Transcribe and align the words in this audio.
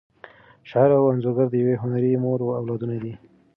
شاعر 0.69 0.91
او 0.97 1.09
انځورګر 1.11 1.47
د 1.49 1.55
یوې 1.61 1.75
هنري 1.81 2.11
مور 2.23 2.39
اولادونه 2.59 2.95
دي. 3.03 3.13